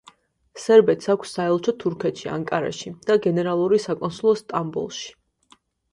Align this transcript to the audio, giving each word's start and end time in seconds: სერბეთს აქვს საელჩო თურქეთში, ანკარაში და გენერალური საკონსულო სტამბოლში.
სერბეთს 0.61 1.11
აქვს 1.13 1.33
საელჩო 1.39 1.75
თურქეთში, 1.83 2.29
ანკარაში 2.37 2.95
და 3.11 3.19
გენერალური 3.27 3.83
საკონსულო 3.85 4.37
სტამბოლში. 4.41 5.13